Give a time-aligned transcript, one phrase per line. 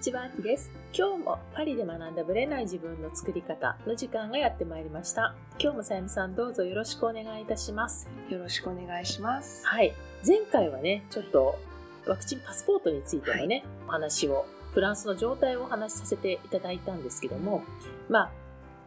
[0.00, 0.72] ちは、あきです。
[0.94, 5.34] 今日もパリで学んだブレない自分の作り方の時間がやってまいりました。
[5.58, 8.08] 今日もさゆみさんどうぞよろしくお願いいたします。
[8.30, 9.66] よろしくお願いします。
[9.66, 9.92] はい。
[10.26, 11.58] 前回はね、ちょっと
[12.06, 17.62] ワクチンパスポートについてのね、お話を、フランスの状態をお話しさせていただいたんですけども、
[18.08, 18.30] まあ、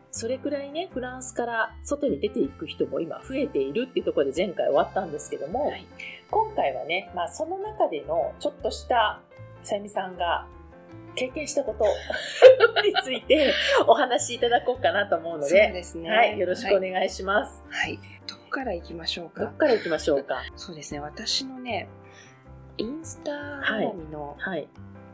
[0.09, 5.85] それくらいね、フランスから外に出ていく人も今増えているっていうところで前回終わったんですけども、はい
[6.31, 9.21] 今回はね、まあその中でのちょっとした
[9.61, 10.48] さゆみさんが
[11.16, 11.85] 経験したこと
[12.81, 13.54] について
[13.88, 16.09] お話しいただこうかなと思うのそうで、ですね。
[16.09, 16.91] はい、よろしくおはい。
[16.91, 17.63] 願いします。
[17.70, 19.41] はいどこから行きましょうか？
[19.41, 20.41] どっから行きましょうか？
[20.55, 20.99] そうですね。
[20.99, 21.88] 私のね、
[22.77, 24.68] インスタ絡みのはい。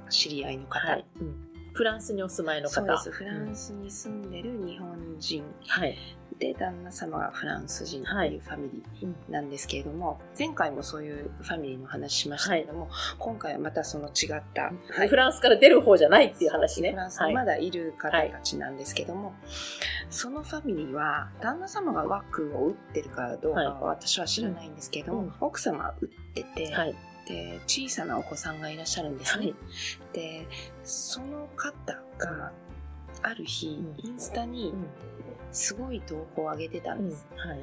[0.09, 0.87] 知り合いの方。
[0.87, 1.05] はい。
[1.21, 2.73] うんフランスにお住まいの方。
[2.73, 3.11] そうです。
[3.11, 5.97] フランスに住んでる日本人はい。
[6.37, 16.91] で、旦那様がフランス人ってはいいうファミリうんーなんですけれども、前回もそういうファミリーの話しましたけれども、今回はまたその違った、はいフランスから出る方じゃないっていう話ね。
[16.91, 17.29] フランスはい。
[17.29, 19.33] にまだいる方たちなんですけども、
[20.09, 26.95] そのファミリーは旦那様がワクを打ってるかどうかは私は知らないんですけども、うん奥様は打ってて、はい。
[27.29, 29.45] で小さなお子さんがいらっしゃるんですね。
[29.45, 29.55] はい
[30.13, 30.47] で
[30.83, 32.51] その方が
[33.21, 34.87] ある日、うんインスタにうん。
[35.51, 37.25] すごい投稿を上げてたうんんです、。
[37.35, 37.59] はい。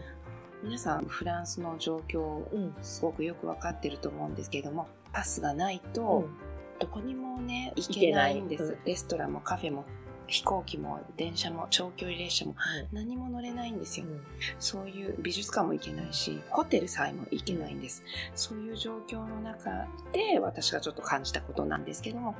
[0.62, 2.74] 皆さんフランスの状況をうん。
[2.80, 9.86] すごくよく分かってると思うんですけどもパスがないと、うんどこにもね行けないんですレストランもカフェも
[10.26, 12.88] 飛行機も電車も長距離列車もはい。
[12.92, 14.20] 何も乗れないんですよ、うん。
[14.58, 18.02] そういう美術館も行けないしホテルさえも行けないんです、
[18.34, 22.38] そういう状況の中で私がちょっと感じたことなんですけどもま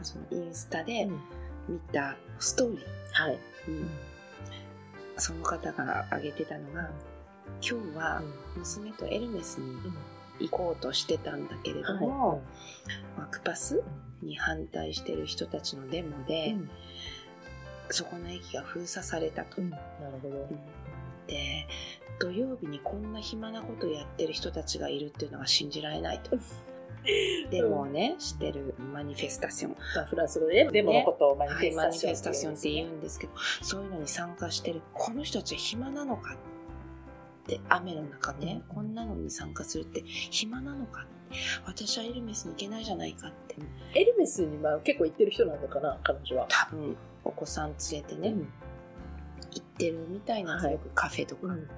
[0.00, 1.20] あそのインスタでうん。
[1.68, 2.78] 見たストーリ
[3.12, 3.38] はい。
[3.66, 3.86] ーに
[5.18, 6.88] その方が挙げてたのが
[7.60, 8.22] 今日は
[8.56, 9.76] 娘とエルメスに
[10.40, 12.40] 行こうとしてたんだけれども、
[13.18, 13.82] ワクパス
[14.22, 16.70] に反対してる人たちのデモで、うん
[17.90, 19.60] そこの駅が封鎖されたと。
[19.62, 19.82] うんなる
[20.22, 20.48] ほど。
[21.26, 21.66] で
[22.18, 26.36] 土曜日にこんな暇なことやってる人たちがいるっていうのが信じられないと。
[27.50, 29.76] デモをね、してるマニフェスタション。
[29.94, 33.32] まあ、フランス語でねデモのことをマニフはい、ェスタションスタションって言うんですけど、
[33.62, 36.36] そういうのに参加してる、この人たちは暇なのかっ
[37.46, 41.06] て、雨の中ね、こんなのに参加するって暇なのか
[41.66, 43.56] 私はエルメスに行けないじゃないかって。
[43.94, 46.46] エルメスにまあ結構行ってる人なのかな、彼女は。
[46.48, 46.96] 多分、
[47.28, 48.38] お子さん連れてね、うん。
[49.52, 51.46] 行ってるみたいなんですよ、はいよくカフェとか。
[51.46, 51.68] うん。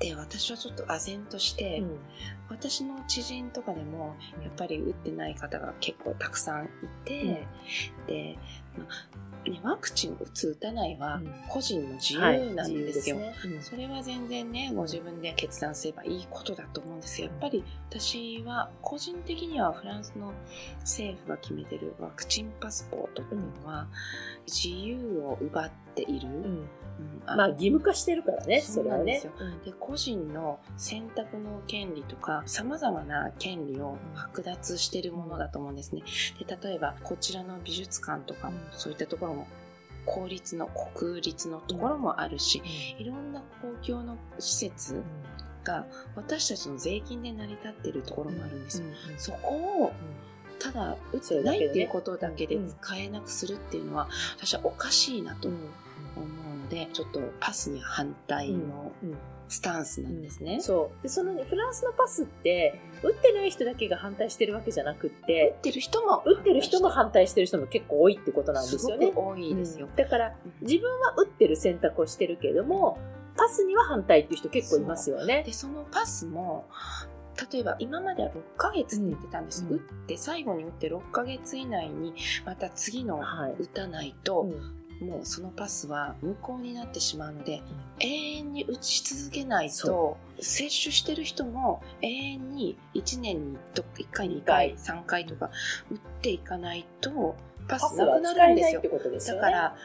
[0.00, 1.98] で、私はちょっと唖然として、うん。
[2.50, 6.68] 私の知人とかでもやっぱり打ってない方が結構たくさんい
[7.04, 7.46] て、
[8.06, 8.38] で、
[8.76, 11.34] まあね、ワクチン打つ打たないはうん。
[11.48, 13.16] 個人の自はい由なんですよ。
[13.16, 13.62] 自由ですね。
[13.62, 17.28] それは全然ねご自分で決断すればいいことだと思うんですよ。
[17.28, 20.32] やっぱり私は個人的にはフランスの
[20.80, 23.86] 政府が決めてるワクチンパスポートっていうのは
[24.46, 26.34] 自由を奪っている、うん。
[26.34, 26.68] うん。
[27.26, 29.22] あまあ義務化してるからね、それはね。
[29.64, 36.02] で個人の選択の権利とかさまざまな権利を剥奪しているものだと思うんですね。
[36.38, 39.46] で例えばこちらの美術館とかもそういったところも
[40.06, 42.62] 公立の国立のところもあるし、
[42.98, 45.02] いろんな公共の施設
[45.64, 48.86] が私たちの税金で成り立っているところもあるんですよ。
[49.16, 49.54] そこ
[49.84, 49.92] を
[50.58, 55.60] ただ打ってないっていうことだけで使えなくするっていうのは私はおかしいなと思う
[56.62, 58.92] のでちょっとパスに反対の
[59.48, 60.60] スタンスなんですね。
[60.60, 61.02] そう。
[61.02, 69.06] でそのねフランスのパスって打ってない人だけが反対してるわけじゃなくって打ってる人も打ってる人も反対してる人も結構多いってことなんですよね。
[69.06, 69.88] すごく多いですよ。
[69.94, 72.98] だから自分は打ってる選択をしてるけれども
[73.36, 75.42] パスには反対っていう人結構いますよね。
[75.44, 76.66] でそのパスも
[77.52, 79.76] 例えば今までは6ヶ月って言ってたんです、うん。
[79.76, 82.14] 打って最後に打って6ヶ月以内に
[82.44, 83.54] また次のはい。
[83.58, 84.84] 打たないと、うん。
[85.00, 87.62] もうそのパスは無効になってしまうので、
[88.00, 95.50] 永遠に打ち続けないとそ接種してる人も永遠に1年に1回2二回回3回とか
[95.90, 97.36] 打っていかないと
[97.68, 98.64] パパスなくなるんで
[99.20, 99.36] すよ。
[99.36, 99.76] だから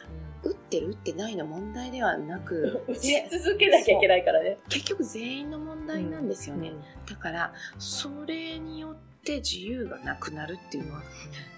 [0.43, 4.57] 打ってる打ってないの問題ではなく 打ち続けなきゃいけないからね。
[4.69, 11.01] 結局全員の問題なんですよね、うんだからそれによって自由がなくなるっていうのは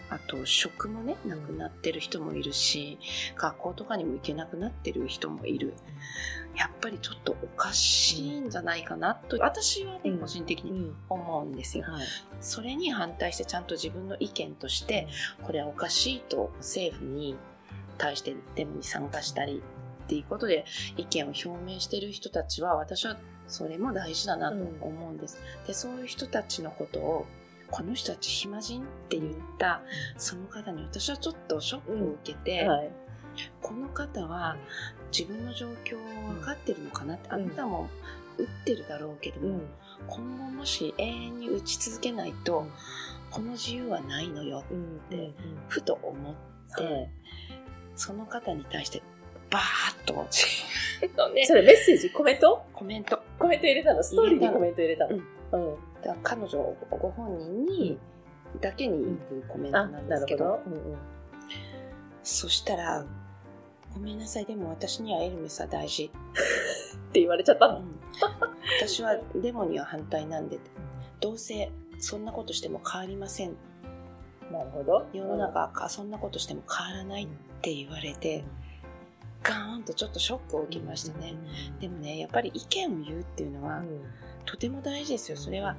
[0.10, 2.98] あと職もねなくなってる人もいるし
[3.36, 5.74] 学校とかにも行けなくなってる人もいる。
[6.56, 10.96] やっぱりちょっとおかしいんじゃないかなと私はね、うん個人的にうん。
[11.10, 11.86] 思うんですよ。
[11.88, 12.06] はい。
[12.42, 15.08] それに反対してちゃんと自分の意見として
[15.44, 17.38] これはおかしいと政府に
[18.02, 19.62] 対してデモに参加したり
[20.04, 20.66] っていうことで
[20.98, 23.18] 意見を表明している人たちは私は
[23.48, 25.40] それも大事だなと思うんです。
[25.68, 27.28] でそういう人たちのことを
[27.70, 29.82] この人たち暇人って言った
[30.18, 32.92] その方に私はちょっとショックを受けて、はい。
[33.62, 34.58] この方は
[35.18, 37.90] 自分の状況を分かってるのかなって、うんあなたも
[38.38, 39.62] 打ってるだろうけども、うん。
[40.08, 42.68] 今後もし永遠に打ち続けないと、
[43.30, 45.10] この自由はないのようん。
[45.10, 45.34] で、
[45.70, 46.36] ふと思っ
[46.78, 47.10] て、はい。
[47.96, 49.02] その方に対して
[49.50, 50.14] バーッと。
[51.34, 51.46] ね。
[51.46, 52.66] それメッセージ、コメント？
[52.74, 53.22] コメント。
[53.38, 55.16] コメント入れたのストーリーにコメント入れたの。
[55.16, 55.22] うん。
[56.02, 58.00] だから彼女ご本人に
[58.60, 60.22] だけに行くコメントあ、なんでなるほど。
[60.22, 60.60] すけど。
[60.66, 60.98] うんうん。
[62.24, 63.06] そしたら
[63.94, 67.82] 「ごめんなさいでも私にはエルメスは大事」って言われちゃったの？
[68.80, 70.60] 私はデモには反対なんで。
[71.20, 73.56] どうせそんなことしても変わりません。
[74.52, 75.08] なるほど。
[75.14, 77.28] 世の中はそんなことしても変わらない
[77.62, 78.44] って言われて
[79.44, 81.36] ガーンとちょっとショックを受けましたね。
[81.80, 84.02] でもねやっぱり意見を言うっていうのはうん
[84.46, 85.38] とても大事ですよ。
[85.38, 85.76] それは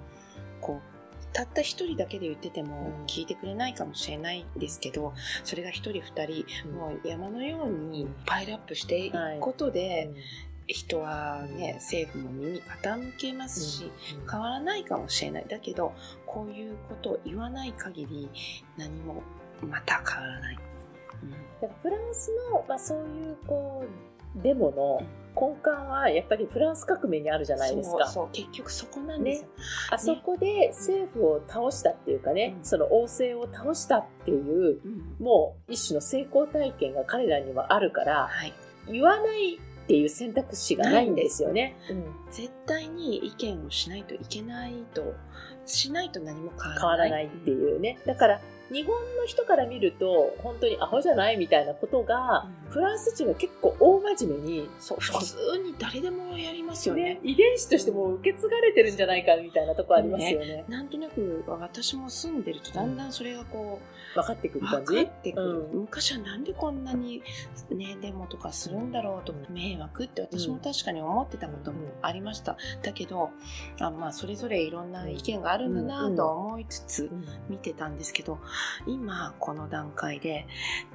[0.60, 3.06] こうたった一人だけで言っててもうん。
[3.06, 5.12] 聞いてくれないかもしれないんですけど
[5.42, 6.74] それが一人二人うん。
[6.76, 9.10] もう山のようにパイルアップしてい。
[9.10, 10.10] くことで、
[10.68, 13.90] 人はね政府も耳傾けますし、
[14.30, 15.46] 変わらないかもしれない。
[15.48, 15.92] だけど
[16.26, 18.30] こういうことを言わない限り
[18.76, 19.22] 何も
[19.60, 20.58] また変わらない、
[21.60, 25.02] だからフランスの、まあ、そういうこうデモの
[25.34, 28.06] 根幹はやっぱりフランス革命にあるじゃないですか。
[28.06, 29.48] そう結局そこなんですよ、
[29.90, 32.64] あそこで政府を倒したっていうかね、うん。
[32.64, 35.16] その王政を倒したっていううん。
[35.18, 38.52] もう一種の成功体験が彼らにはあるからはい、
[38.90, 41.76] 言わないっていう選択肢がないんですよね。
[42.30, 45.14] 絶対に意見をしないといけないと
[45.66, 47.98] しないと何も変わらないっていうね。
[48.06, 48.40] だから
[48.72, 52.72] 日本の人から見ると本当にアホじゃないみたいなことが、うん。
[52.72, 57.02] フランス人は結構大真面目にそう普通に誰でもやりますよね。
[57.02, 60.64] ね、遺伝子としてもう受け継がれてるんじゃないかみたいなとこありますよね。
[60.68, 63.80] なんとなく私も住んでるとだんだんそれがこ
[64.14, 64.94] 分かってくうる感じ？
[64.94, 65.80] 分かってくる、うん。
[65.80, 67.22] 昔はなんでこんなに
[67.70, 73.30] ねデモとかするんだろうと迷惑って私も確かに思ってたこともありました、だけど
[73.80, 77.10] あまあそれぞれいろんな意見があるんだなとは思いつつ
[77.50, 78.38] 見てたんですけど
[78.86, 80.46] 今この段階で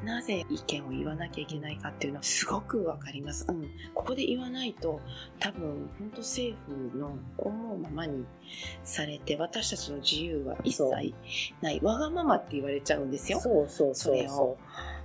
[0.04, 5.02] なぜ意見を言わなきゃいけないかっていうのはすごくわかります、うん、ここで言わないと
[5.40, 6.58] 多分本当政
[6.92, 8.26] 府の思うままに
[8.84, 11.14] されて私たちの自由は一切
[11.62, 11.80] ない。
[11.82, 13.40] わがままって言われちゃうんですよ。
[13.40, 14.58] そうそうそれを。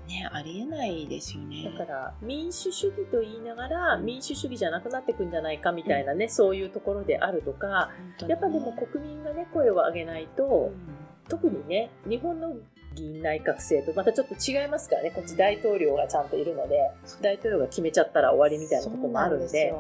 [0.09, 1.64] ねありえないですよね。
[1.64, 4.05] だから民主主義と言いながらうん。
[4.05, 11.01] 民主主義じゃなくなっていくんじゃないかみたいなね、そういうところであるとか本当にやっぱでも国民がね声を上げないと、うん
[11.32, 12.52] 特にね日本の
[12.94, 15.11] 議員内閣制とまたちょっと違いますからね。
[15.12, 16.90] こっち大統領がちゃんといるので
[17.23, 19.46] 大統領が決めちゃったら終わりみたいなところもあるんで。
[19.46, 19.75] んで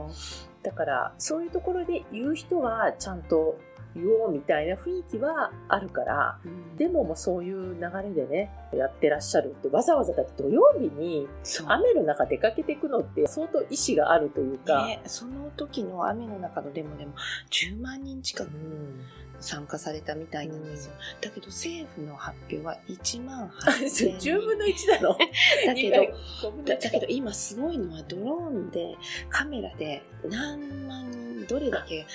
[0.62, 3.58] だからそういうところで言う人はちゃんと
[3.96, 6.76] 言おうみたいな雰囲気はあるからうん。
[6.78, 11.28] でももうそういう流れでねやってらっしゃるってわざわざだって土曜日に
[11.66, 17.12] 雨の中出かけていくのって相当意志があるというか、ね、その時の雨の中のデモでも
[17.50, 19.00] 10万人近くうん
[19.42, 20.92] 参加されたみたいなんですよ。
[21.20, 23.50] だけど政府の発表は1万
[23.88, 25.18] それ8000 10分の1だろ。
[25.66, 28.96] だけど5分の1だだけど今すごいのはドローンで
[29.28, 32.06] カメラで何万人どれだけ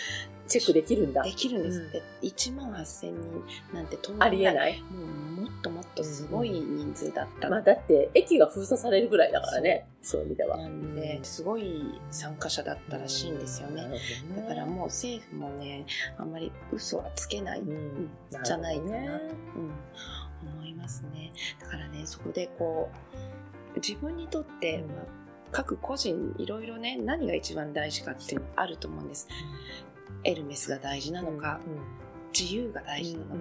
[0.48, 1.24] チェックできるんだ。
[1.24, 4.82] できるんですって、1万8000人なんてとんでもありえない。
[4.82, 9.88] もうもっともっとすごい人数だった、まあだって駅が封鎖されるぐらいだからね。
[10.02, 10.22] そう。
[10.22, 10.58] いう意味では。
[10.58, 13.84] なんで、すごい参加者だったらしいんですよね。
[14.36, 15.86] だからもう政府もね
[16.18, 18.10] あんまり嘘はつけない、うん、
[18.44, 19.02] じゃないかな。
[19.06, 19.32] るほどね
[20.46, 21.32] うん、思いますね。
[21.60, 22.90] だからねそこでこ
[23.76, 24.88] う自分にとって、うん。
[24.88, 25.06] まあ、
[25.52, 29.28] 各個人いろいろね何が一番大事かっていうのあると思うんです
[30.24, 31.60] エルメスが大事なのか、
[32.38, 33.36] 自由が大事なのか、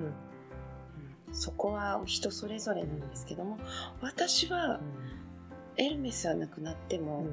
[1.32, 3.58] そこは人それぞれなんですけども
[4.00, 4.80] 私は
[5.76, 7.26] エルメスはなくなっても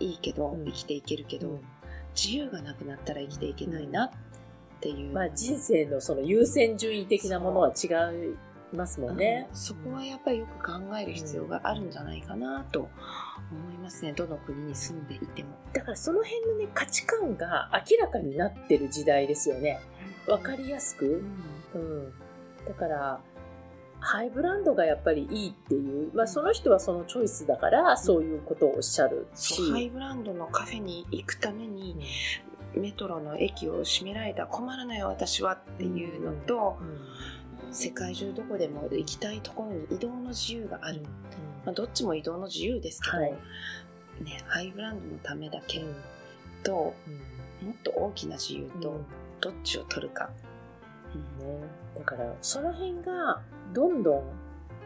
[0.00, 0.64] いいけど、うん。
[0.64, 1.60] 生きていけるけど、うん。
[2.14, 4.10] 自由がなくなったら生きていけないなっ
[4.80, 7.88] ていう、まあ人生のその優先順位的なものは違
[8.74, 9.46] いますもんね。
[9.50, 9.56] うん。
[9.56, 12.90] そこはやっぱりよく考える必要があるんじゃないかなと思
[13.72, 14.12] いますね。
[14.12, 15.50] どの国に住んでいても。
[15.72, 19.80] だからその辺のね価値観が明らかになってる時代ですよね。
[20.26, 21.24] わかりやすく。
[21.74, 21.80] うん。
[21.80, 22.12] うん、
[22.66, 23.20] だから
[24.00, 31.96] ハイブランドがやっぱりいいっていう、まあ、その人はそのチョイスだからそういうことをおっしゃるし、そうハイブランドのカフェに行くために
[32.74, 36.76] メトロの駅を閉められたら困るのよ私はっていうのと、
[37.72, 41.02] 世界中どこでも行きたいところに移動の自由がある、
[41.64, 43.32] まあ、どっちも移動の自由ですけど、はい。
[44.22, 45.84] ね、ハイブランドのためだけ
[46.62, 46.92] とも
[47.72, 49.00] っと大きな自由と
[49.40, 50.30] どっちを取るか、
[51.14, 51.20] ね、
[51.96, 53.42] だからその辺が
[53.72, 54.22] どんどん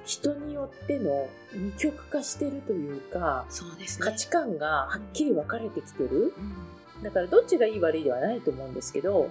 [0.07, 3.45] 人によっての二極化してるというか
[3.79, 3.87] ね。
[3.99, 6.33] 価値観がはっきり分かれてきてる。
[6.39, 6.79] うん。
[7.03, 9.29] だからどっちがいい悪いではないと思うんですけど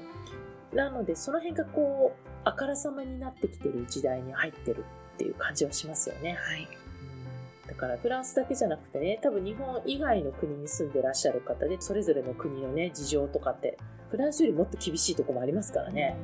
[0.73, 4.85] なのでその辺がこうあからさまになってきてる時代に入ってる
[5.15, 6.37] っていう感じはしますよね。
[6.39, 6.67] はい。
[7.67, 13.77] だからフランスだけじゃなくてね多分日本以外の国に住んでらっしゃる方でそれぞれの国のね事情とかって
[14.09, 16.15] フランスよりもっと厳しいとこもありますからね、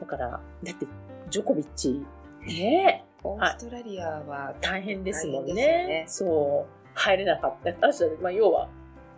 [0.00, 0.38] だからだ
[0.72, 0.86] って
[1.30, 2.04] ジョコビッチ
[2.46, 6.04] ねオーストラリアは大変ですもんね。
[6.08, 6.82] そう。
[6.94, 7.72] 入れなかった。
[7.72, 8.68] 確かに、まあ、要は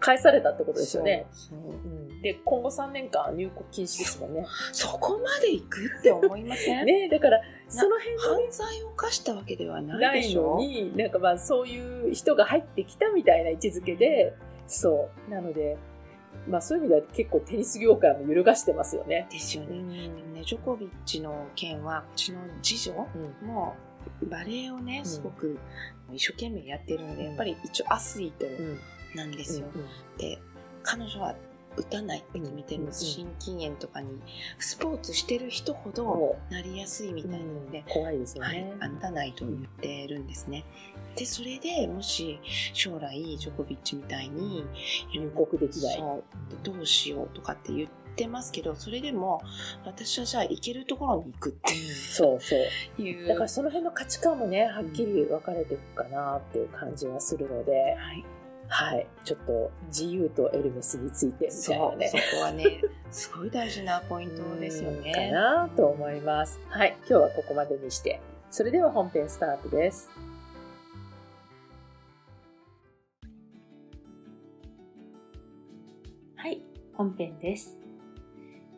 [0.05, 6.85] 返されたってことですよねそうん、で今後3年間入国禁止ですもんねそこまで行くって思いません？
[6.87, 14.35] ねだからその辺の犯罪を犯したわけではなないいでしょのに、なんかまあそういう人が入ってきたみたいな位置づけで、
[14.67, 15.31] そう。
[15.31, 15.77] なので、
[16.47, 19.27] まあそういう意味では結構テニス業界も揺るがしてますよね。
[19.31, 19.79] ですよね。
[19.79, 19.89] うん。
[19.91, 23.07] でもね、ジョコビッチの件は、うちの次女
[23.43, 23.49] うん。
[23.49, 23.75] も
[24.25, 25.59] バレエをね、んすごく
[26.13, 28.79] 一生懸命やってるので、うんやっぱり一応アスリートうん。
[29.15, 29.67] なんですよ。
[29.75, 30.39] うんで、
[30.83, 31.35] 彼女は
[31.77, 33.05] 打たないって決めてるんです。
[33.05, 34.21] うん心筋炎とかに、
[34.59, 40.65] スポーツしてる人ほどもなりやすいみたいなので、怖いですよはいね。、あ打たないと言ってるんですね。
[41.17, 42.39] で、それでもし
[42.73, 44.65] 将来ジョコビッチみたいに
[45.13, 46.03] 入国できない。
[46.63, 49.41] どうしようとかって言ってますけど、それでも
[49.85, 53.03] 私はじゃあ行けるところに行くってそうそう。
[53.03, 53.27] いう。
[53.27, 58.25] だからその辺の価値観もね、はっきり分かれていくかなっていう感じはするので、はい、
[58.77, 59.07] はい。
[59.25, 62.09] ちょっと自由とエルメスについてみたそ、いうなね。
[62.09, 65.31] そこはね、すごい大事なポイントですようんかね。
[65.31, 66.59] なと思います。
[66.71, 66.97] はい。
[67.09, 68.21] 今日はここまでにして。
[68.51, 70.11] それでは本編スタートです。
[76.35, 76.61] はい。
[76.95, 77.79] 本編です。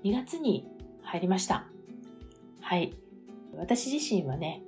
[0.05, 0.69] 2月に
[1.05, 1.65] 入りました。
[2.61, 2.93] はい。
[3.57, 4.61] 私自身はね、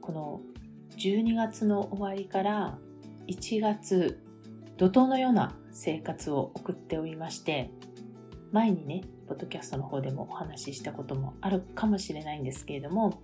[0.00, 0.40] この
[0.96, 2.78] 12月の終わりから
[3.26, 4.27] 1月、
[4.78, 7.72] 怒涛のような生活を送っておりまして、
[8.52, 13.20] 前にね、ポッドキャストの方でもお話ししたこともあるかもしれないんですけれども、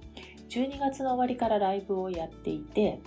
[0.49, 3.01] 12月の終わりからライブをやっていて、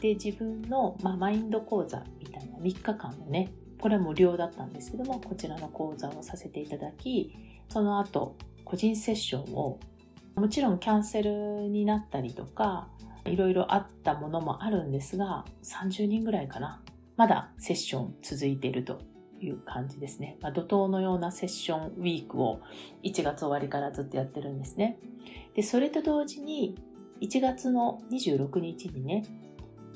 [0.00, 7.36] で、自分の、まあ、マインド講座みたいな3日間のね、これは無料だったんですけども、こちらの講座をさせていただき、
[7.68, 9.78] その後、個人セッションを、
[10.34, 12.88] もちろんキャンセルになったりとか、
[13.26, 16.80] いろいろあったものもあるんですが、30人ぐらいかな。
[17.16, 19.00] まだセッション続いていると
[19.40, 20.38] いう感じですね。
[20.40, 22.60] まあ、怒涛のようなセッションウィークを
[23.02, 24.98] 1月終わりからずっとやってるんですね。
[25.54, 26.76] で、それと同時に
[27.20, 29.24] 1月の26日にね、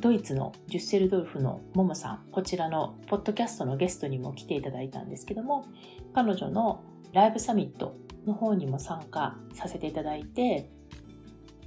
[0.01, 5.65] ドイツのジュッセルドルフのモモさん、こちらのポッドキャストのゲストにも来ていただいたんですけども、
[6.13, 6.83] 彼女の
[7.13, 7.97] ライブサミット
[8.27, 10.69] の方にも参加させていただいて、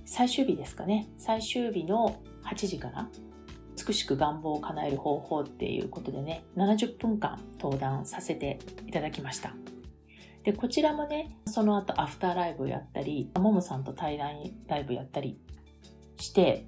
[0.06, 3.10] 最終日ですかね、最終日の8時から
[3.88, 9.54] 美しく願望を叶える方法っていうことでね、70分間登壇させていただきました。
[10.44, 14.36] で、こちらもね、その後アフターライブをやったり、ももさんと対談
[14.68, 15.40] ライブやったり
[16.18, 16.66] して、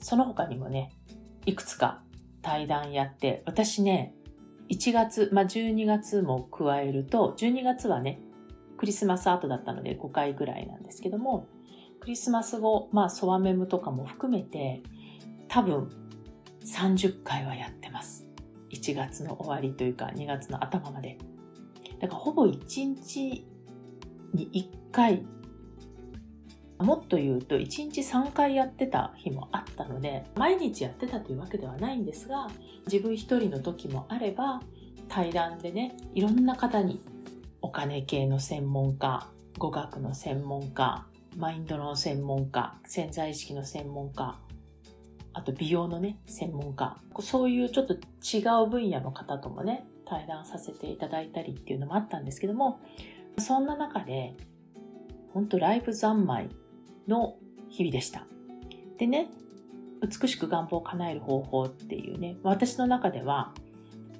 [0.00, 0.92] その他にもね、
[1.46, 2.02] いくつか
[2.42, 4.14] 対談やって、私ね、
[4.70, 8.20] 1月、まあ、12月も加えると、12月はね、
[8.78, 11.46] クリスマス後だったので5回ぐらいなんですけども、
[11.98, 14.82] クリスマス後、まあ、ソワメムとかも含めて、
[15.48, 15.90] 多分
[16.64, 18.26] 30回はやってます。
[18.70, 21.18] 1月の終わりというか2月の頭まで。
[21.98, 23.44] だからほぼ1日
[24.32, 25.26] に1回、
[26.78, 32.48] もっと言うと1日3回やってた日もあったので、毎日やってたというわけではないんですが、
[32.86, 34.62] 自分一人の時もあれば、
[35.08, 37.02] 対談でね、いろんな方に
[37.60, 41.04] お金系の専門家、語学の専門家、
[41.36, 44.38] マインドの専門家、潜在意識の専門家、
[45.32, 46.98] あと美容のね、専門家。
[47.20, 52.80] そういうちょっと違う分野の方ともね、対談させていただいたりっていうのもあったんですけども、
[53.38, 54.34] そんな中で、
[55.32, 56.48] ほんとライブ三昧
[57.06, 57.36] の
[57.68, 58.26] 日々でした。
[58.98, 59.28] でね、
[60.02, 63.54] 美しく願望を叶える方法っていうね、私の中では、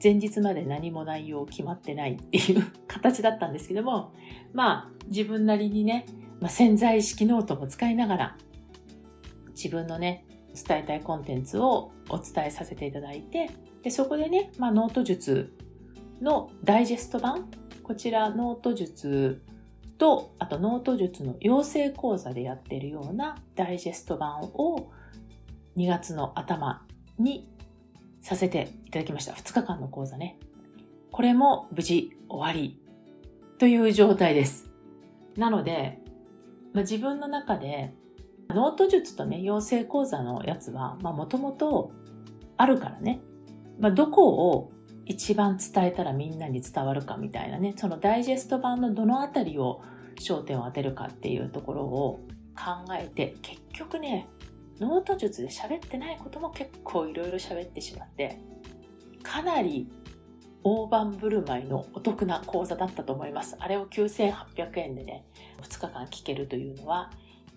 [0.02, 4.12] 前日まで何も内容決まってないっていう形だったんですけども、
[4.52, 6.07] まあ自分なりにね、
[6.40, 8.37] まあ、潜在意識ノートも使いながら、
[9.50, 13.50] 自分のね、伝えたいコンテンツをお伝えさせていただいて、
[13.83, 15.52] でそこでね、まあ、ノート術
[16.21, 17.50] のダイジェスト版、
[17.83, 19.42] こちらノート術
[19.99, 24.90] と、あとノート術の養成講座でやっているようなダイジェスト版を
[25.76, 26.87] 2月の頭
[27.19, 27.49] に
[28.21, 29.33] させていただきました。
[29.33, 30.38] 2日間の講座ね。
[31.12, 32.80] これも無事終わり
[33.59, 34.71] という状態です。
[35.37, 35.99] なので、
[36.73, 37.95] まあ、自分の中で
[38.50, 41.92] ノート術とね、養成講座のやつは、まあもともと
[42.57, 43.21] あるからね、
[43.78, 44.73] まあどこを
[45.07, 49.83] 一番伝えたらみんなに伝わるかみたいなね、そのダイジェスト版のどのあたりを
[50.16, 52.21] 焦点を当てるかっていうところを
[52.57, 54.28] 考えて、結局ね、
[54.78, 58.38] ノート術で喋ってないことも結構いろいろ喋ってしまって、
[59.23, 59.90] かなり
[60.62, 63.57] 大盤振る舞いのお得な講座だったと思います。
[63.59, 65.25] あれを9800円でね、
[65.62, 67.11] 2日間聞けるというのは、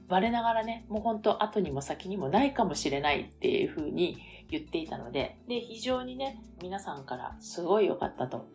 [0.10, 4.18] 我ながらね、もう本当後にも先にもないかもしれないっていうふうに
[4.50, 8.48] 言っていたので、で、非常にね、皆さんからすごい良かったと。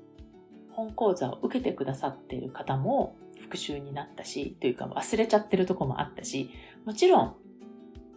[0.70, 6.50] 本講座を受けてくださっている方も復習になったし、というか忘れちゃってるとこもあったし、
[6.84, 7.36] もちろん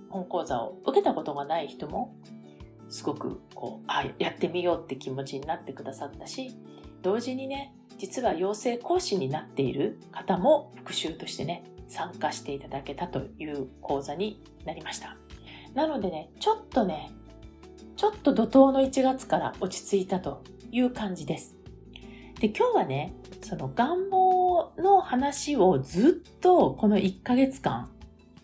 [0.09, 2.15] 本講座を受けたことがない人も
[2.89, 6.55] すごくこう、あ、やってみようって気持ちになってくださったし、
[7.01, 15.17] 同時にね、実は養成講師になっている方も復習としてね、参加していただけたという講座になりました。
[15.73, 17.11] なのでね、ちょっとね、
[17.97, 21.57] ちょっと怒涛の1月から落ち着いたという感じです。
[22.39, 27.89] で、今日はね、その願望の話をずっとこの1ヶ月間、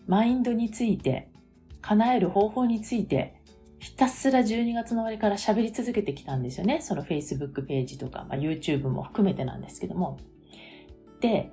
[0.06, 1.30] マインドについて、
[1.80, 3.40] 叶える方法について、
[3.78, 6.80] ひたすら12月の終わりから喋り続けてきたんですよね。
[6.82, 10.18] その Facebook ページとか、まあ、YouTube も含めてなんですけども。
[11.20, 11.50] で、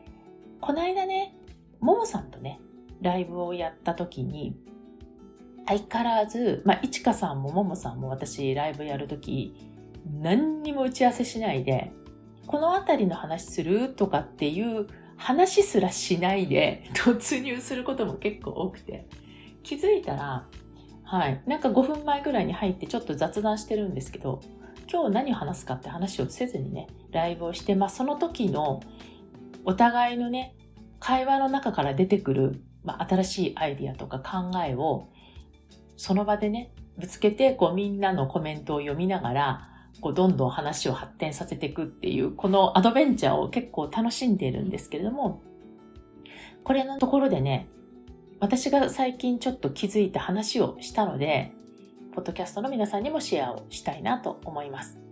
[0.59, 1.35] この間ね、
[1.85, 2.59] ももさんとね、
[3.01, 4.57] ライブをやった時に、
[5.67, 9.55] 相変わらず、まあ、いちかさんもももさんも私ライブやるとき、
[10.19, 11.91] 何にも打ち合わせしないで、
[12.47, 19.07] このあたりの話するとかっていう話すらしないで突入することも結構多くて、
[19.61, 20.47] 気づいたら、
[21.03, 24.41] はい、なんか5分前ぐらいに入ってちょっと雑談してるんですけど、
[24.91, 28.81] 今日何を話すかって話をせずにね、ライブをして、まあその時の
[29.65, 30.55] お互いのね、
[30.99, 35.09] 会話の中から出てくる、まあ、新しいアイディアとか考えを
[35.97, 39.69] その場でね、ぶつけてこうみんなのコメントを読みながら、
[40.01, 45.41] こうどんどん話を発展させていくっていう、このアドベンチャーを結構楽しんでいるんですけれども、
[46.63, 47.69] これのところでね、
[48.39, 51.53] 私が最近ちょっと気づいた話をしたので、
[52.13, 55.04] ポッドキャストの皆さんにもシェアをしたいなと思います。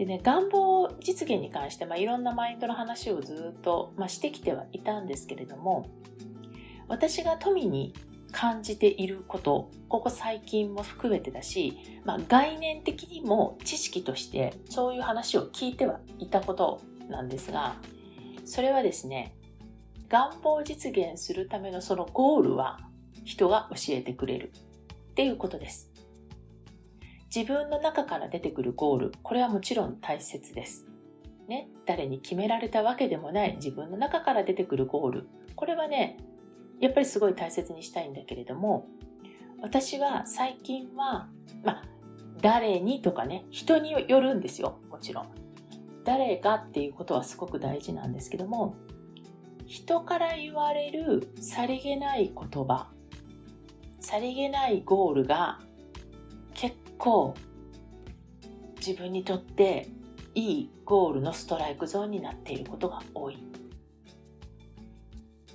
[0.00, 5.90] でね、願望実現に関して、まあ、いろんなマインドの話をずっと、まあ、してきてはいたんですけれども、
[6.88, 7.92] 私が富に
[8.32, 17.76] 感じていること、ここ最近も含めてだし、まあ、概念的にも知識としてそういう話を聞いてはいたことなんですが、
[18.46, 19.34] それはですね、
[20.08, 22.80] 願望実現するためのそのゴールは
[23.26, 24.50] 人が教えてくれる
[25.10, 25.89] っていうことです。
[27.34, 30.86] 自分の中から出てくるゴール、これはもちろん大切です。
[31.46, 35.28] ね、誰に決められたわけでもない自分の中から出てくるゴール。
[35.54, 36.16] これはね、
[36.80, 38.88] やっぱりすごい大切にしたいんだけれども、
[39.62, 41.28] 私は最近は、
[41.62, 41.84] まあ、
[42.40, 45.28] 誰にとかね、人によるんですよ、もちろん。
[46.04, 48.74] 誰がっていうことはすごく大事なんですけども、
[49.66, 52.88] 人から言われるさりげない言葉、
[54.00, 55.60] さりげないゴールが
[56.54, 57.34] 結構
[58.76, 59.88] 自分にとって
[60.34, 63.38] いいゴールのストライクゾーンになっていることが多い。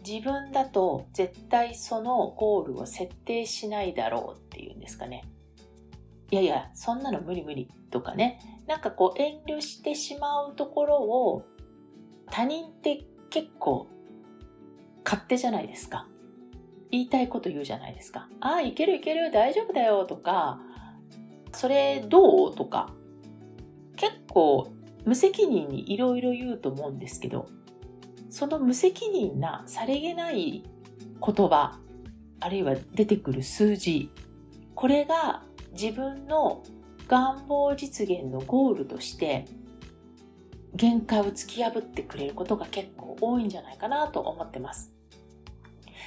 [0.06, 5.24] 自分だと絶対そのゴールを設定しないだろうっていうんですかね。
[6.32, 8.40] いやいや、そんなの無理無理とかね。
[8.68, 11.46] なんかこう遠慮してしまうところを
[12.32, 13.88] 他人って結構
[15.04, 16.08] 勝手じゃないですか。
[16.92, 18.30] 言いたいこと言うじゃないですか。
[18.42, 20.60] ああ、いけるいける、大丈夫だよとか、
[21.56, 22.56] それどう？
[22.56, 22.92] とか、
[23.96, 24.74] 結構
[25.06, 27.48] 無責任にいろいろ言うと思うんですけど、
[28.30, 30.64] その無責任なさりげない
[31.26, 31.80] 言葉、
[32.40, 34.12] あるいは出てくる数字、
[34.74, 36.64] これが自分の
[37.08, 39.46] 願望実現のゴールとして
[40.74, 44.92] 限界を突き破ってくれることが結構多いんじゃないかなと思ってます。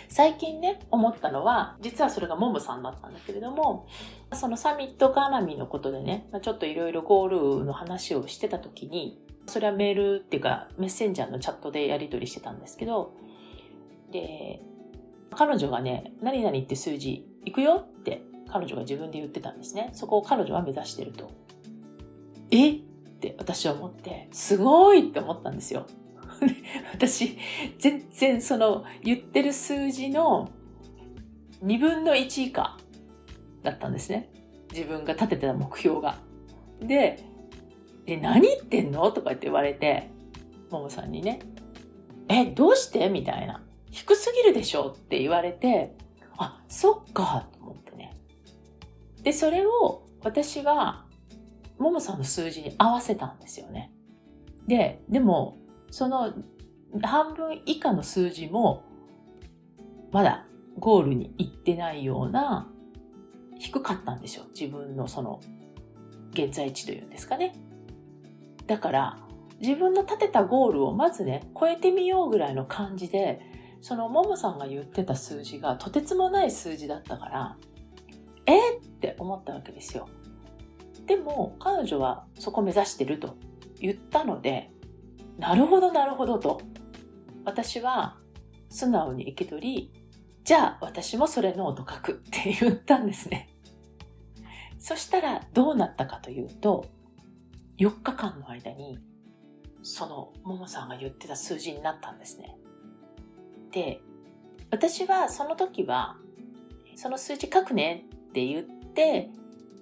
[0.08, 3.86] 最近ね、思ったのは、実はそれがモムさんだったんだけれども、
[4.32, 13.14] そのサミット絡みのことでね、ちょっといろいろゴールの話をしてた時に、それはメールっていうかメッセンジャーのチャットでやり取りしてたんですけど、
[14.10, 14.60] で、
[15.30, 19.90] 彼女がね、何々って数字行くよって彼女が自分で言ってたんですね。
[19.92, 21.30] そこを彼女は目指してると。
[22.50, 22.70] え？
[22.72, 22.80] っ
[23.20, 25.86] て私は思って、すごいって思ったんですよ。
[26.92, 27.36] 私、
[27.78, 30.50] 全然その言ってる数字の
[31.64, 32.76] 2分の1以下
[33.62, 34.30] だったんですね。
[34.72, 36.18] 自分が立ててた目標が。
[36.80, 37.24] で、
[38.06, 39.10] え、何言ってんの？
[39.10, 40.10] とかって言われて、
[40.70, 41.40] ももさんにね、
[42.28, 43.08] え、どうして？
[43.08, 43.62] みたいな。
[43.90, 44.94] 低すぎるでしょ？
[44.96, 45.96] って言われて、
[46.36, 48.16] あ、そっか、と思ってね。
[49.22, 51.06] で、それを私は、
[51.78, 53.92] ももさんの数字に合わせたんですよね。
[54.66, 55.58] で、でも、
[55.90, 56.32] その
[57.02, 58.84] 半分以下の数字も、
[60.10, 60.46] まだ
[60.78, 62.70] ゴールに行ってないような、
[63.58, 64.44] 低かったんですよ。
[64.58, 65.40] 自分のその、
[66.32, 67.54] 現在地というんですかね。
[68.66, 69.18] だから、
[69.60, 73.40] 自分の立てたゴールをまずね、超えてみようぐらいの感じで、
[73.80, 77.56] そのももさんが言ってた数字がとてつもない数字だったから、
[78.46, 80.08] えって思ったわけですよ。
[81.06, 83.36] でも、彼女はそこ目指してると
[83.80, 84.70] 言ったので、
[85.38, 86.60] なるほどなるほどと、
[87.44, 88.18] 私は
[88.68, 89.92] 素直に受け取り、
[90.44, 93.48] じゃあ私もそれノート書くって言ったんですね。
[94.78, 96.86] そしたらどうなったかというと、
[97.78, 98.98] 4日間の間に、
[99.82, 102.56] そのももさんが言ってた数字になったんですね。
[103.70, 104.00] で、
[104.70, 106.16] 私はその時は、
[106.96, 109.30] その数字書くねって言って、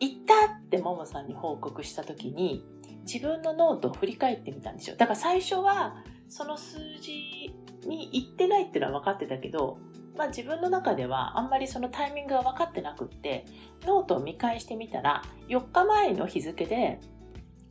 [0.01, 2.65] 行ったってももさんに報告した時に、
[3.07, 4.97] 自分のノートを振り返ってみたんですよ。
[4.97, 5.97] だから最初は、
[6.29, 7.55] その数字
[7.87, 9.79] に行ってないっていうのは分かってたけど、
[10.17, 13.45] まあ自分の中ではあんまりそのタイミングが分かってなくって、
[13.85, 17.01] ノートを見返してみたら、4日前の日付で、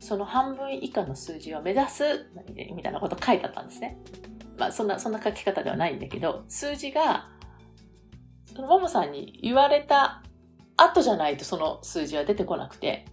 [0.00, 2.04] その半分以下の数字を目指す、
[2.74, 3.98] みたいなこと書いてあったんですね。
[4.58, 7.28] まあそんな、そんな書き方ではないんだけど、数字が、
[8.54, 10.22] そのももさんに言われた
[10.78, 13.04] 後じゃないとその数字は出てこなくて、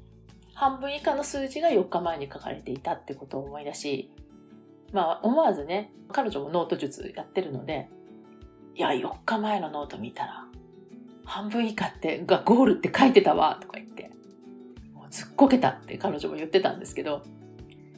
[0.64, 4.14] 半分以下の数字が4日前に書かれていたってことを思い出し、
[4.94, 7.90] まあ思わずね、彼女もノート術やってるので、
[8.74, 10.46] いや、4日前のノート見たら、
[11.26, 14.10] 半分以下ってがゴールって書いてたわとか言って、
[14.94, 17.24] もうずっこけたって彼女も言ってたんですけど、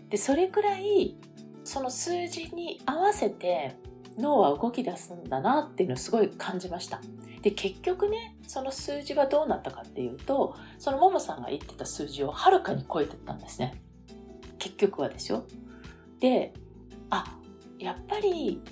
[0.09, 1.17] で、それくらい、
[1.63, 3.75] その数字に合わせて
[4.17, 6.99] 脳は動き出すんだなっていうのをすごい感じました。
[7.45, 13.83] で、結局ね、その数字はどうなったかっていうと、そのももさんが言ってた数字をはるかに超えてったんですね。
[14.57, 15.45] 結局はですよ。
[16.19, 16.53] で、
[17.11, 17.37] あ、
[17.77, 18.63] やっぱり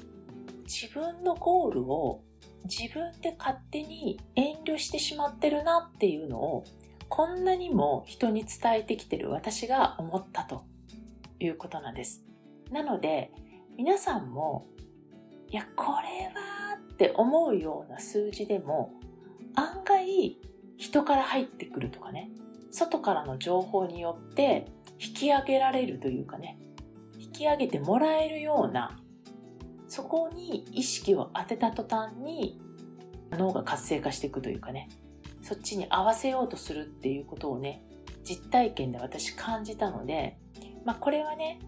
[0.63, 2.23] 自分のゴールを
[2.63, 6.63] 自分で勝手に遠慮してしまってるなっていうのを
[7.09, 10.63] こんなにも人に伝えてきてる私が思ったと
[11.39, 12.25] いうことなんです。
[12.71, 13.31] なので
[13.77, 14.65] 皆さんも
[15.47, 16.62] いやこれは
[16.93, 18.93] って思うような数字でも
[19.55, 20.37] 案外
[20.77, 22.29] 人から入ってくるとかね
[22.71, 24.67] 外からの情報によって
[24.99, 26.57] 引き上げられるというかね
[27.17, 28.97] 引き上げてもらえるような
[29.87, 32.59] そこに意識を当てた途端に
[33.31, 34.89] 脳が活性化していくというかね
[35.41, 37.83] そっちに合わせようとするっていうことをね
[38.23, 40.37] 実体験で私感じたので、
[40.85, 41.59] まあ、これはね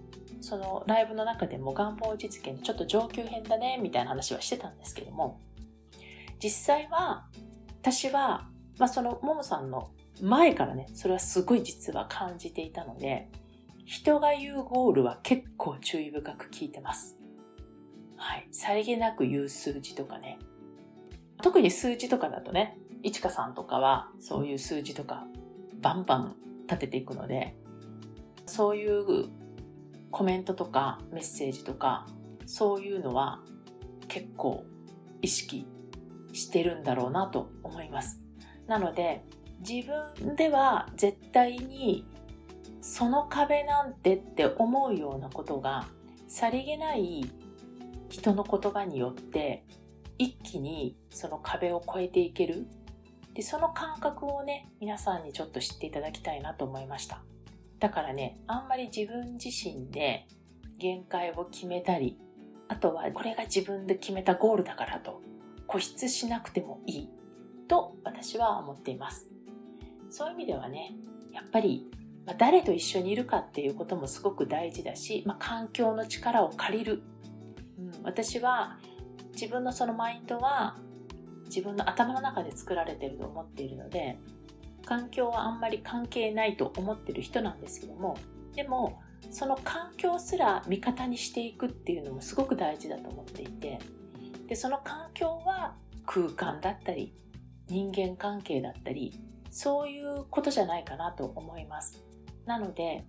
[0.42, 5.40] そのライブの中でも願望実現ちょっと上級編だねみたいな話はしてたんですけども
[6.44, 7.26] 実際は
[7.82, 13.30] 私は、まあ、そのももさんの前からねそれはすごい実は感じていたので
[13.86, 17.18] 人が言うゴールは結構注意深く聞いてます。
[18.18, 18.48] はい。
[18.52, 20.40] さりげなく言う数字とかね。
[21.44, 25.28] 特に数字とかだとね、いちかさんとかはそういう数字とか
[25.82, 26.36] バンバン
[26.68, 27.56] 立てていくので、
[28.48, 29.28] そういう
[30.16, 32.08] コメントとかメッセージとか
[32.46, 33.42] そういうのは
[34.08, 34.64] 結構
[35.22, 35.68] 意識
[36.32, 38.22] してるんだろうなと思います。
[38.66, 39.26] なので
[39.60, 42.08] 自分では絶対に
[42.80, 45.86] その壁なんてって思うようなことが
[46.30, 47.30] さりげない
[48.08, 49.66] 人の言葉によって
[50.18, 52.68] 一気にその壁を越えていける
[53.34, 57.22] でその感覚をね皆さんにちょっと知っていただきたいなと思いました。
[57.80, 60.28] だからね、あんまり自分自身で
[60.78, 62.18] 限界を決めたり、
[62.68, 65.22] あとはこれが自分で決めたゴールだからと
[65.68, 67.10] 固執しなくてもいい
[67.68, 69.28] と私は思っています。
[70.10, 70.96] そういう意味ではね、
[71.34, 71.90] やっぱり、
[72.38, 77.04] 誰と一緒にいるかっていうこともすごく大事だし、まあ、環境の力を借りる、
[77.78, 78.80] うん、私は
[79.34, 80.78] 自分のそのマインドは
[81.46, 84.18] 自分の頭の中で作られていると思っているので
[84.86, 88.18] 環境はあんまり関係ないと思ってる人なんですけども
[88.56, 93.80] でもその環境すら味方にしていくっていうのもすごく大事だと思っていて
[94.48, 97.14] でその環境は空間だったり
[97.68, 99.20] 人間関係だったり
[99.50, 102.04] そういうことじゃないかなと思います。
[102.46, 103.06] なので、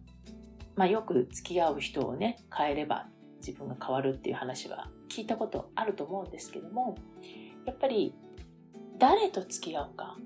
[0.77, 3.09] まあ、よく付き合う人をね変えれば
[3.45, 6.97] 自分が変わるっていう話は聞いたことあると思うんですけども
[7.67, 8.15] やっぱり
[8.99, 10.17] 誰と付き合うか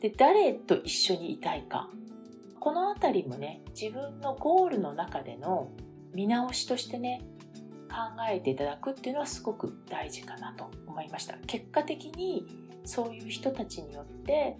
[0.00, 1.90] で、誰と一緒にいたいか。
[2.58, 5.70] このあたりもね、自分のゴールの中での
[6.14, 7.22] 見直しとしてね、
[7.90, 7.96] 考
[8.30, 11.36] えていただくっていうのはすごく大事かなと思いました。
[11.46, 12.46] 結果的に
[12.84, 14.56] そういう人たちによって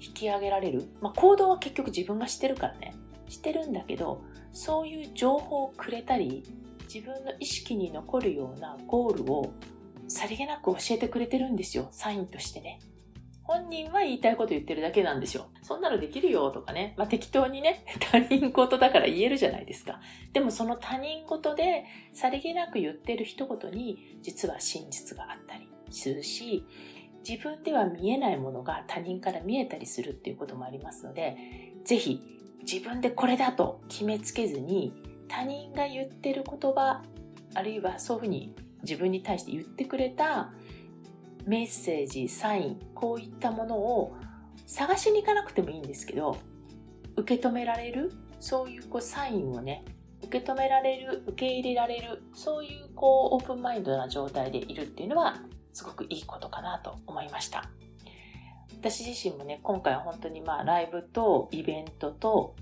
[0.00, 2.94] 引き上げられる、まあ、行動は結局自分がしてるからね。
[3.28, 6.42] してるんだけどそういう情報をくれたり
[6.92, 9.52] 自分の意識に残るようなゴールを
[10.08, 11.88] さりげなく教えてくれてるんですよ。
[11.90, 12.78] サインとしてね。
[13.48, 15.46] 本人は言いたいこと言ってるだけなんですよ。
[15.62, 16.92] そんなのできるよとかね。
[16.98, 20.02] まあ、適当にね、 他人事だから言えるじゃないですか。
[20.34, 26.66] でもその他人事でさりげなく言ってる一言に実は真実があったりするし、
[27.26, 31.38] 自分では見えないものが他人から見えたりするっていうこともありますので、
[31.84, 32.20] ぜひ
[32.70, 34.92] 自分でこれだと決めつけずに
[35.26, 37.02] 他人が言ってる言葉、
[37.54, 40.52] あるいはそういうふうに自分に対して言ってくれた
[41.48, 44.14] メッセージ、サイン、こういったものを
[44.66, 46.36] 探しに行かなくてもいいんですけど、
[47.16, 49.82] 受け止められる、そういうこうサインをね、
[50.22, 55.40] 受け止められる、受け入れられる、そういうこうオープンマインドな状態でいるっていうのは、
[55.72, 57.70] すごくいいことかなと思いました。
[58.78, 62.56] 私自身もね、今回は本当にまあライブとイベントと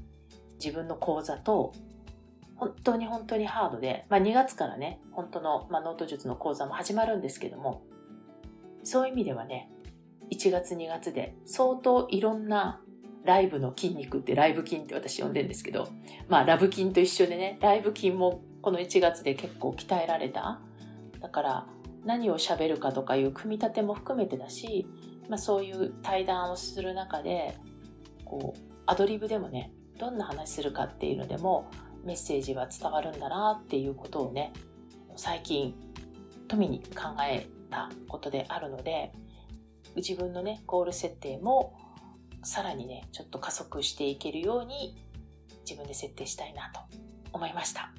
[0.62, 1.72] 自分の講座と
[2.54, 7.82] 本当に本当にハードで、まあ、2月からね、本当の、まあ、ノート術の講座も始まるんですけども、
[8.86, 9.68] そういう意味ではね、
[10.30, 12.80] 1月2月で相当いろんな
[13.24, 15.88] ライブの筋肉ってライブ筋って私呼んでんですけど、
[16.28, 20.60] まあラブ筋と一緒でね、ライブ筋もこの1月で結構鍛えられた。
[21.20, 21.66] だから
[22.04, 24.86] 何を喋るかとかいう組み立ても含めてだし、
[25.28, 27.58] まあそういう対談をする中で、
[28.24, 31.68] こう、アドリブでもね、どんな話するかっていうのでも
[32.04, 34.52] メッセージは伝わるんだなっていうことをね、
[35.16, 35.74] 最近
[36.46, 39.12] 富に考えたことであるので
[39.96, 41.76] 自分のねゴール設定も
[42.42, 44.96] さらにねちょっと加速していけるように
[45.68, 46.80] 自分で設定したいなと
[47.32, 47.90] 思いました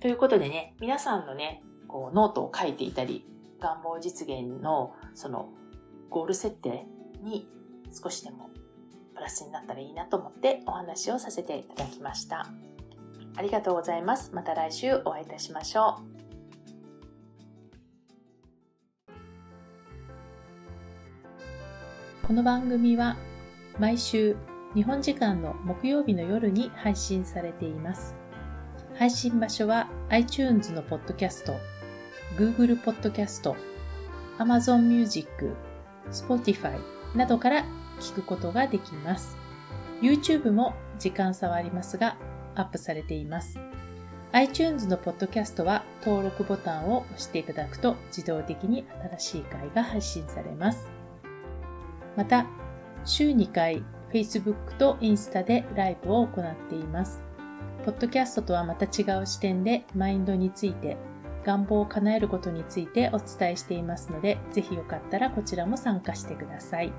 [0.00, 3.24] ということでね皆さんのねこうノートを書いていたり
[3.60, 5.50] 願望実現のその
[6.10, 6.86] ゴール設定
[7.22, 7.48] に
[7.92, 8.50] 少しでも
[9.14, 12.46] プラスになったらいいなと思ってお話をさせていただきました。
[13.36, 14.30] ありがとうございます。
[14.32, 16.17] また来週お会いいたしましょう。
[22.28, 23.16] この番組は
[23.78, 24.36] 毎週
[24.74, 28.14] 日本時間の木曜日の夜に配信されています。
[28.98, 31.56] 配信場所は iTunes のポッドキャスト、
[32.36, 33.56] Google ポッドキャスト、
[34.36, 35.56] Amazon Music、
[36.10, 36.78] Spotify
[37.16, 37.64] などから
[37.98, 39.34] 聞くことができます。
[40.02, 42.18] YouTube も時間差はありますが
[42.54, 43.58] アップされています。
[44.32, 48.84] iTunes のポッドキャストは登録ボタンを押していただくと自動的に
[49.18, 50.97] 新しい回が配信されます。
[52.18, 52.46] また、
[53.04, 57.22] 週2回 Facebook とインスタでライブを行っています。
[57.84, 60.96] ポッドキャストとはまた違う視点でマインドについて、
[61.44, 66.92] 願望を叶えることについてお伝えしていますので、ぜひよかったらこちらも参加してください。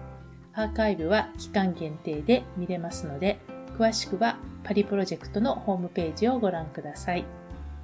[0.53, 3.41] アーカイブは期間限定で見れますので、
[3.77, 7.25] 詳しくはパリプロジェクトのホームページをご覧ください。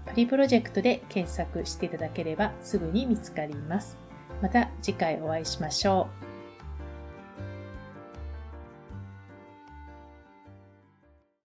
[0.06, 3.98] パリプロジェクトで検索していただければすぐに見つかります。
[4.42, 6.25] また次回お会いしましょう。